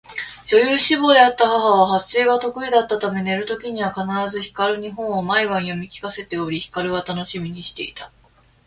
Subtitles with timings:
[0.47, 8.11] 女優志望であった母は発声が得意だったため寝る時には必ず光に本を毎晩読み聞かせており、光は楽しみにしていた